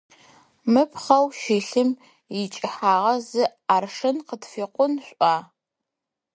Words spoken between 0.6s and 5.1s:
Мы пхъэу щылъым икӏыхьагъэ зы аршын, къытфикъун